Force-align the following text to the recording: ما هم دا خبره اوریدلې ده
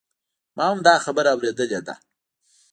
ما 0.55 0.65
هم 0.71 0.77
دا 0.87 0.95
خبره 1.05 1.29
اوریدلې 1.33 1.79
ده 1.87 1.95